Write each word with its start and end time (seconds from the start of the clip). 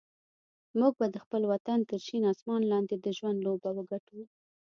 موږ 0.79 0.93
به 0.99 1.07
د 1.11 1.15
خپل 1.23 1.41
وطن 1.51 1.79
تر 1.89 1.99
شین 2.07 2.23
اسمان 2.33 2.61
لاندې 2.71 2.95
د 2.99 3.07
ژوند 3.17 3.37
لوبه 3.45 3.69
وګټو. 3.73 4.19